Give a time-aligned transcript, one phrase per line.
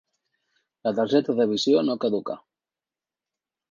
[0.87, 2.43] La targeta de visió no caduca.